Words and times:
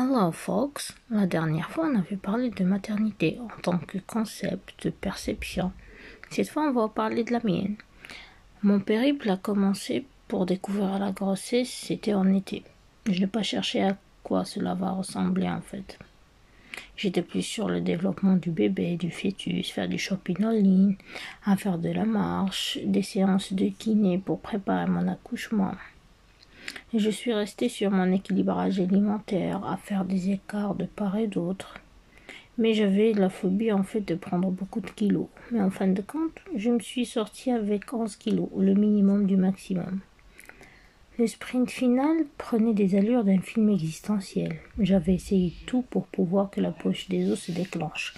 Hello 0.00 0.30
folks, 0.30 0.92
la 1.10 1.26
dernière 1.26 1.70
fois 1.70 1.88
on 1.92 1.98
avait 1.98 2.14
parlé 2.14 2.50
de 2.50 2.62
maternité 2.62 3.40
en 3.40 3.48
tant 3.62 3.78
que 3.78 3.98
concept 3.98 4.84
de 4.84 4.90
perception. 4.90 5.72
Cette 6.30 6.50
fois 6.50 6.68
on 6.68 6.72
va 6.72 6.86
parler 6.86 7.24
de 7.24 7.32
la 7.32 7.40
mienne. 7.42 7.74
Mon 8.62 8.78
périple 8.78 9.28
a 9.28 9.36
commencé 9.36 10.06
pour 10.28 10.46
découvrir 10.46 11.00
la 11.00 11.10
grossesse, 11.10 11.68
c'était 11.70 12.14
en 12.14 12.32
été. 12.32 12.62
Je 13.10 13.18
n'ai 13.18 13.26
pas 13.26 13.42
cherché 13.42 13.82
à 13.82 13.96
quoi 14.22 14.44
cela 14.44 14.74
va 14.74 14.92
ressembler 14.92 15.48
en 15.48 15.62
fait. 15.62 15.98
J'étais 16.96 17.22
plus 17.22 17.42
sur 17.42 17.68
le 17.68 17.80
développement 17.80 18.36
du 18.36 18.52
bébé, 18.52 18.96
du 18.96 19.10
fœtus, 19.10 19.68
faire 19.68 19.88
du 19.88 19.98
shopping 19.98 20.44
en 20.44 20.52
ligne, 20.52 20.96
à 21.44 21.56
faire 21.56 21.76
de 21.76 21.90
la 21.90 22.04
marche, 22.04 22.78
des 22.84 23.02
séances 23.02 23.52
de 23.52 23.68
kiné 23.70 24.18
pour 24.18 24.38
préparer 24.38 24.86
mon 24.86 25.08
accouchement. 25.08 25.74
Je 26.94 27.10
suis 27.10 27.34
restée 27.34 27.68
sur 27.68 27.90
mon 27.90 28.10
équilibrage 28.12 28.80
alimentaire, 28.80 29.64
à 29.66 29.76
faire 29.76 30.04
des 30.06 30.30
écarts 30.30 30.74
de 30.74 30.86
part 30.86 31.18
et 31.18 31.26
d'autre. 31.26 31.74
Mais 32.56 32.72
j'avais 32.72 33.12
la 33.12 33.28
phobie 33.28 33.72
en 33.72 33.82
fait 33.82 34.00
de 34.00 34.14
prendre 34.14 34.50
beaucoup 34.50 34.80
de 34.80 34.90
kilos. 34.90 35.28
Mais 35.52 35.60
en 35.60 35.70
fin 35.70 35.86
de 35.86 36.00
compte, 36.00 36.40
je 36.56 36.70
me 36.70 36.80
suis 36.80 37.04
sortie 37.04 37.50
avec 37.50 37.92
11 37.92 38.16
kilos, 38.16 38.48
le 38.56 38.74
minimum 38.74 39.26
du 39.26 39.36
maximum. 39.36 40.00
Le 41.18 41.26
sprint 41.26 41.70
final 41.70 42.24
prenait 42.38 42.74
des 42.74 42.94
allures 42.94 43.24
d'un 43.24 43.40
film 43.40 43.68
existentiel. 43.68 44.56
J'avais 44.78 45.14
essayé 45.14 45.52
tout 45.66 45.82
pour 45.82 46.06
pouvoir 46.06 46.48
que 46.50 46.60
la 46.60 46.70
poche 46.70 47.08
des 47.08 47.30
os 47.30 47.40
se 47.40 47.52
déclenche. 47.52 48.14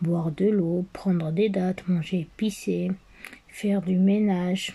Boire 0.00 0.30
de 0.30 0.46
l'eau, 0.46 0.86
prendre 0.92 1.32
des 1.32 1.48
dates, 1.48 1.86
manger 1.88 2.20
épicé, 2.20 2.92
faire 3.48 3.82
du 3.82 3.96
ménage. 3.96 4.74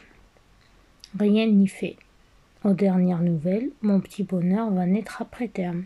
Rien 1.17 1.47
n'y 1.47 1.67
fait. 1.67 1.95
Aux 2.63 2.73
dernières 2.73 3.21
nouvelles, 3.21 3.69
mon 3.81 3.99
petit 3.99 4.23
bonheur 4.23 4.71
va 4.71 4.85
naître 4.85 5.21
après 5.21 5.47
terme. 5.47 5.85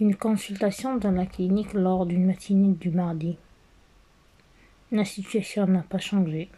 Une 0.00 0.16
consultation 0.16 0.96
dans 0.96 1.12
la 1.12 1.26
clinique 1.26 1.74
lors 1.74 2.06
d'une 2.06 2.26
matinée 2.26 2.74
du 2.74 2.90
mardi. 2.90 3.36
La 4.92 5.04
situation 5.04 5.66
n'a 5.66 5.82
pas 5.82 5.98
changé. 5.98 6.48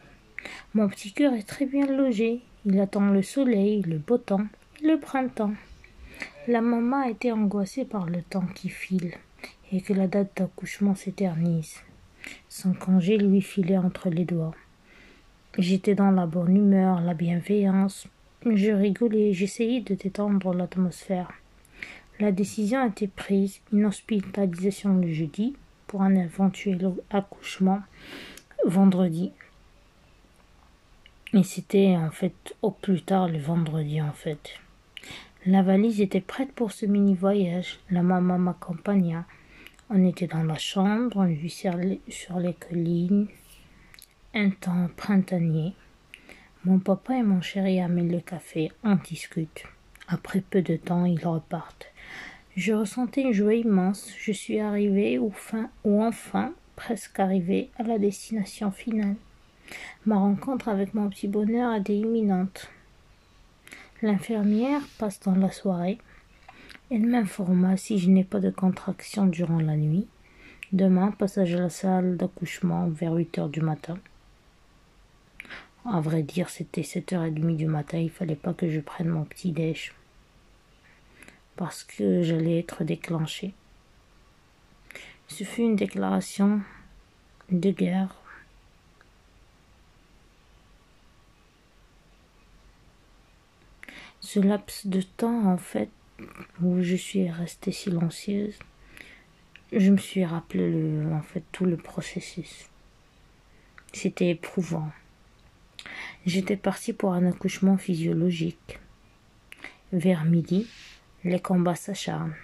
Mon 0.75 0.89
petit 0.89 1.13
cœur 1.13 1.35
est 1.35 1.47
très 1.47 1.67
bien 1.67 1.87
logé. 1.87 2.41
Il 2.65 2.81
attend 2.81 3.11
le 3.11 3.23
soleil, 3.23 3.83
le 3.83 3.99
beau 3.99 4.19
temps 4.19 4.47
le 4.83 4.97
printemps. 4.99 5.55
La 6.47 6.61
maman 6.61 7.03
était 7.03 7.33
angoissée 7.33 7.85
par 7.85 8.07
le 8.07 8.23
temps 8.23 8.47
qui 8.55 8.69
file 8.69 9.13
et 9.73 9.81
que 9.81 9.93
la 9.93 10.07
date 10.07 10.31
d'accouchement 10.37 10.95
s'éternise. 10.95 11.81
Son 12.49 12.75
congé 12.75 13.19
lui 13.19 13.43
filait 13.43 13.79
entre 13.79 14.09
les 14.09 14.25
doigts. 14.25 14.55
J'étais 15.59 15.95
dans 15.95 16.11
la 16.11 16.27
bonne 16.27 16.57
humeur, 16.57 17.01
la 17.01 17.15
bienveillance. 17.15 18.07
Je 18.47 18.71
rigolais, 18.71 19.33
j'essayais 19.33 19.81
de 19.81 19.95
détendre 19.95 20.55
l'atmosphère. 20.55 21.33
La 22.21 22.31
décision 22.31 22.87
été 22.87 23.09
prise, 23.09 23.61
une 23.73 23.87
hospitalisation 23.87 24.97
le 24.97 25.13
jeudi 25.13 25.57
pour 25.89 26.03
un 26.03 26.15
éventuel 26.15 26.93
accouchement 27.11 27.81
vendredi. 28.65 29.33
Et 31.35 31.43
c'était 31.43 31.97
en 31.97 32.11
fait 32.11 32.57
au 32.63 32.71
plus 32.71 33.03
tard 33.03 33.29
le 33.29 33.39
vendredi 33.39 34.01
en 34.01 34.13
fait. 34.13 34.61
La 35.45 35.63
valise 35.63 36.01
était 36.01 36.21
prête 36.21 36.53
pour 36.53 36.73
ce 36.73 36.87
mini 36.87 37.15
voyage. 37.15 37.81
La 37.91 38.03
maman 38.03 38.39
m'accompagna. 38.39 39.25
On 39.91 40.07
était 40.07 40.27
dans 40.27 40.43
la 40.45 40.59
chambre, 40.59 41.17
on 41.17 41.25
vit 41.25 41.51
sur 41.51 42.39
les 42.39 42.55
collines. 42.55 43.27
Un 44.33 44.51
temps 44.51 44.89
printanier. 44.97 45.75
Mon 46.65 46.79
papa 46.81 47.17
et 47.17 47.23
mon 47.23 47.41
chéri 47.41 47.81
amènent 47.81 48.11
le 48.11 48.21
café, 48.21 48.73
on 48.83 48.97
discute. 48.97 49.65
Après 50.09 50.41
peu 50.41 50.61
de 50.61 50.77
temps, 50.77 51.05
ils 51.05 51.25
repartent. 51.25 51.93
Je 52.57 52.73
ressentais 52.73 53.23
une 53.23 53.33
joie 53.33 53.55
immense. 53.55 54.13
Je 54.19 54.33
suis 54.33 54.59
arrivée 54.59 55.19
ou, 55.19 55.31
fin, 55.31 55.71
ou 55.85 56.03
enfin 56.03 56.53
presque 56.75 57.21
arrivée 57.21 57.71
à 57.79 57.85
la 57.85 57.99
destination 57.99 58.73
finale. 58.73 59.15
Ma 60.07 60.17
rencontre 60.17 60.69
avec 60.69 60.95
mon 60.95 61.09
petit 61.09 61.29
bonheur 61.29 61.75
était 61.75 61.97
imminente. 61.97 62.69
L'infirmière 64.03 64.81
passe 64.99 65.21
dans 65.21 65.37
la 65.37 65.53
soirée. 65.53 65.99
Elle 66.91 67.07
m'informa 67.07 67.77
si 67.77 67.99
je 67.99 68.11
n'ai 68.11 68.25
pas 68.25 68.41
de 68.41 68.51
contraction 68.51 69.27
durant 69.27 69.61
la 69.61 69.77
nuit. 69.77 70.07
Demain, 70.73 71.13
passage 71.13 71.55
à 71.55 71.61
la 71.61 71.71
salle 71.71 72.17
d'accouchement 72.17 72.89
vers 72.89 73.13
8 73.13 73.39
heures 73.39 73.49
du 73.49 73.61
matin. 73.61 73.99
À 75.91 76.01
vrai 76.01 76.23
dire, 76.23 76.51
c'était 76.51 76.83
7h30 76.83 77.57
du 77.57 77.67
matin, 77.67 77.99
il 77.99 78.11
fallait 78.11 78.37
pas 78.37 78.53
que 78.53 78.69
je 78.69 78.81
prenne 78.81 79.09
mon 79.09 79.25
petit 79.25 79.53
déj. 79.53 79.95
Parce 81.57 81.83
que 81.83 82.23
j'allais 82.23 82.59
être 82.59 82.85
déclenchée. 82.85 83.55
Ce 85.29 85.45
fut 85.45 85.63
une 85.63 85.77
déclaration 85.77 86.61
de 87.51 87.71
guerre 87.71 88.15
ce 94.29 94.41
laps 94.41 94.87
de 94.87 95.01
temps, 95.01 95.47
en 95.47 95.57
fait, 95.57 95.89
où 96.63 96.83
je 96.83 96.97
suis 96.97 97.31
restée 97.31 97.73
silencieuse, 97.73 98.59
je 99.73 99.91
me 99.91 99.97
suis 99.97 100.23
rappelé 100.23 100.71
le, 100.71 101.13
en 101.15 101.23
fait, 101.23 101.43
tout 101.51 101.65
le 101.65 101.79
processus. 101.79 102.69
C'était 103.95 104.29
éprouvant. 104.29 104.91
J'étais 106.29 106.59
partie 106.59 106.93
pour 106.93 107.15
un 107.15 107.25
accouchement 107.25 107.79
physiologique. 107.79 108.79
Vers 109.95 110.27
midi, 110.27 110.67
les 111.25 111.41
combats 111.41 111.75
s'acharnent, 111.75 112.35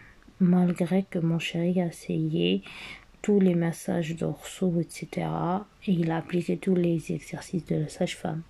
malgré 0.40 1.02
que 1.02 1.18
mon 1.18 1.38
chéri 1.38 1.82
a 1.82 1.88
essayé 1.88 2.62
tous 3.20 3.40
les 3.40 3.54
massages 3.54 4.16
dorsaux, 4.16 4.80
etc. 4.80 5.28
Et 5.86 5.92
il 5.92 6.10
a 6.10 6.16
appliqué 6.16 6.56
tous 6.56 6.74
les 6.74 7.12
exercices 7.12 7.66
de 7.66 7.76
la 7.76 7.88
sage-femme. 7.90 8.40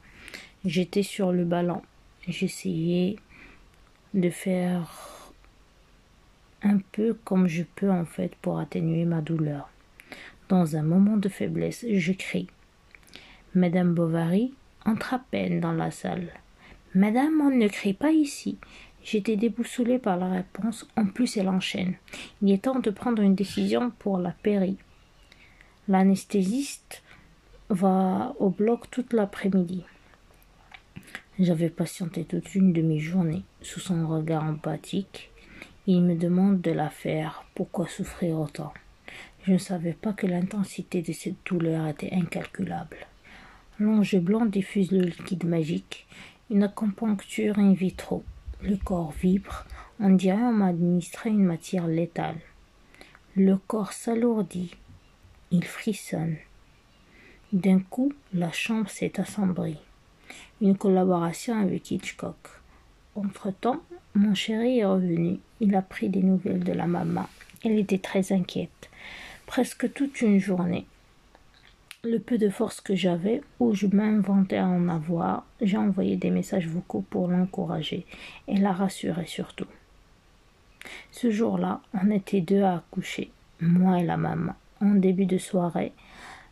J'étais 0.64 1.02
sur 1.02 1.32
le 1.32 1.44
ballon 1.44 1.82
j'essayais 2.28 3.16
de 4.14 4.30
faire 4.30 5.32
un 6.62 6.78
peu 6.92 7.12
comme 7.24 7.48
je 7.48 7.64
peux 7.74 7.90
en 7.90 8.04
fait 8.04 8.36
pour 8.36 8.60
atténuer 8.60 9.04
ma 9.04 9.20
douleur. 9.20 9.68
Dans 10.48 10.76
un 10.76 10.84
moment 10.84 11.16
de 11.16 11.28
faiblesse, 11.28 11.84
je 11.90 12.12
crie. 12.12 12.46
Madame 13.56 13.94
Bovary 13.94 14.54
entre 14.84 15.14
à 15.14 15.18
peine 15.18 15.60
dans 15.60 15.72
la 15.72 15.90
salle. 15.90 16.28
Madame, 16.94 17.40
on 17.40 17.50
ne 17.50 17.68
crie 17.68 17.94
pas 17.94 18.12
ici. 18.12 18.58
J'étais 19.02 19.36
déboussolée 19.36 19.98
par 19.98 20.16
la 20.16 20.28
réponse. 20.28 20.88
En 20.96 21.06
plus, 21.06 21.36
elle 21.36 21.48
enchaîne. 21.48 21.94
Il 22.40 22.50
est 22.50 22.64
temps 22.64 22.78
de 22.78 22.90
prendre 22.90 23.20
une 23.20 23.34
décision 23.34 23.90
pour 23.98 24.18
la 24.18 24.30
péri. 24.30 24.78
L'anesthésiste 25.88 27.02
va 27.68 28.34
au 28.38 28.50
bloc 28.50 28.90
toute 28.90 29.12
l'après-midi. 29.12 29.84
J'avais 31.38 31.68
patienté 31.68 32.24
toute 32.24 32.54
une 32.54 32.72
demi-journée 32.72 33.42
sous 33.60 33.80
son 33.80 34.06
regard 34.06 34.44
empathique. 34.44 35.30
Il 35.86 36.02
me 36.02 36.14
demande 36.14 36.60
de 36.60 36.70
la 36.70 36.88
faire. 36.88 37.44
Pourquoi 37.54 37.88
souffrir 37.88 38.38
autant? 38.38 38.72
Je 39.42 39.52
ne 39.52 39.58
savais 39.58 39.92
pas 39.92 40.12
que 40.12 40.26
l'intensité 40.26 41.02
de 41.02 41.12
cette 41.12 41.44
douleur 41.44 41.86
était 41.88 42.14
incalculable. 42.14 42.96
L'ange 43.78 44.16
blanc 44.16 44.46
diffuse 44.46 44.92
le 44.92 45.02
liquide 45.02 45.44
magique, 45.44 46.06
une 46.50 46.62
acupuncture 46.62 47.58
in 47.58 47.72
vitro. 47.72 48.22
Le 48.62 48.76
corps 48.76 49.12
vibre, 49.12 49.64
on 50.00 50.10
dirait 50.10 50.42
on 50.42 50.52
m'a 50.52 50.68
administré 50.68 51.30
une 51.30 51.44
matière 51.44 51.86
létale. 51.86 52.40
Le 53.36 53.56
corps 53.56 53.92
s'alourdit, 53.92 54.70
il 55.50 55.64
frissonne. 55.64 56.36
D'un 57.52 57.80
coup, 57.80 58.12
la 58.32 58.52
chambre 58.52 58.88
s'est 58.88 59.20
assombrie 59.20 59.78
une 60.60 60.76
collaboration 60.76 61.60
avec 61.60 61.90
Hitchcock. 61.90 62.36
Entre-temps, 63.14 63.82
mon 64.14 64.34
chéri 64.34 64.78
est 64.78 64.84
revenu. 64.84 65.38
Il 65.60 65.74
a 65.74 65.82
pris 65.82 66.08
des 66.08 66.22
nouvelles 66.22 66.64
de 66.64 66.72
la 66.72 66.86
maman. 66.86 67.28
Elle 67.64 67.78
était 67.78 67.98
très 67.98 68.32
inquiète, 68.32 68.90
presque 69.46 69.92
toute 69.92 70.20
une 70.20 70.38
journée. 70.38 70.86
Le 72.06 72.18
peu 72.18 72.36
de 72.36 72.50
force 72.50 72.82
que 72.82 72.94
j'avais, 72.94 73.40
où 73.60 73.72
je 73.72 73.86
m'inventais 73.86 74.58
à 74.58 74.66
en 74.66 74.90
avoir, 74.90 75.46
j'ai 75.62 75.78
envoyé 75.78 76.16
des 76.16 76.30
messages 76.30 76.68
vocaux 76.68 77.02
pour 77.08 77.28
l'encourager 77.28 78.04
et 78.46 78.58
la 78.58 78.72
rassurer 78.72 79.24
surtout. 79.24 79.66
Ce 81.10 81.30
jour-là, 81.30 81.80
on 81.94 82.10
était 82.10 82.42
deux 82.42 82.60
à 82.60 82.76
accoucher, 82.76 83.30
moi 83.58 84.00
et 84.00 84.04
la 84.04 84.18
maman. 84.18 84.52
En 84.82 84.96
début 84.96 85.24
de 85.24 85.38
soirée, 85.38 85.92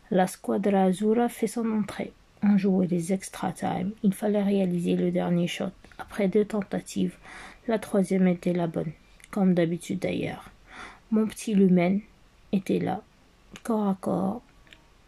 la 0.09 0.25
squadra 0.25 0.85
Azura 0.85 1.29
fait 1.29 1.45
son 1.45 1.69
entrée. 1.71 2.13
On 2.41 2.57
jouait 2.57 2.87
des 2.87 3.13
extra 3.13 3.51
time. 3.51 3.91
Il 4.01 4.15
fallait 4.15 4.41
réaliser 4.41 4.95
le 4.95 5.11
dernier 5.11 5.45
shot. 5.45 5.71
Après 5.99 6.29
deux 6.29 6.45
tentatives, 6.45 7.15
la 7.67 7.77
troisième 7.77 8.27
était 8.27 8.53
la 8.53 8.65
bonne, 8.65 8.91
comme 9.29 9.53
d'habitude 9.53 9.99
d'ailleurs. 9.99 10.49
Mon 11.11 11.27
petit 11.27 11.53
lumen 11.53 12.01
était 12.51 12.79
là, 12.79 13.03
corps 13.61 13.87
à 13.87 13.97
corps. 14.01 14.41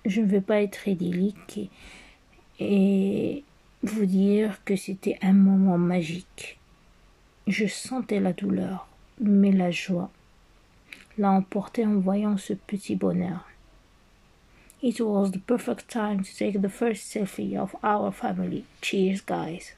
Je 0.05 0.21
ne 0.21 0.27
veux 0.27 0.41
pas 0.41 0.61
être 0.61 0.87
idyllique 0.87 1.69
et, 2.59 3.43
vous 3.83 4.05
dire 4.05 4.63
que 4.65 4.75
c'était 4.75 5.17
un 5.21 5.33
moment 5.33 5.77
magique. 5.77 6.59
Je 7.45 7.67
sentais 7.67 8.19
la 8.19 8.33
douleur, 8.33 8.87
mais 9.19 9.51
la 9.51 9.69
joie 9.69 10.09
l'a 11.17 11.31
emporté 11.31 11.85
en 11.85 11.99
voyant 11.99 12.37
ce 12.37 12.53
petit 12.53 12.95
bonheur. 12.95 13.45
It 14.81 14.99
was 14.99 15.31
the 15.31 15.39
perfect 15.39 15.87
time 15.87 16.23
to 16.23 16.29
take 16.35 16.61
the 16.61 16.69
first 16.69 17.03
selfie 17.03 17.57
of 17.57 17.75
our 17.83 18.11
family. 18.11 18.65
Cheers, 18.81 19.21
guys. 19.21 19.75